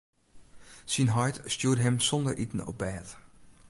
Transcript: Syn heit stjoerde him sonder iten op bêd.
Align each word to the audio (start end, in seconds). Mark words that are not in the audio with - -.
Syn 0.85 1.09
heit 1.15 1.41
stjoerde 1.51 1.81
him 1.85 1.97
sonder 2.07 2.35
iten 2.43 2.61
op 2.71 2.77
bêd. 2.83 3.07